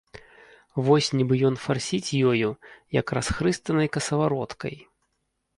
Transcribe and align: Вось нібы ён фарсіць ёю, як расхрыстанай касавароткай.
Вось 0.87 1.09
нібы 1.17 1.35
ён 1.49 1.59
фарсіць 1.67 2.17
ёю, 2.31 2.49
як 2.99 3.07
расхрыстанай 3.19 3.87
касавароткай. 3.99 4.75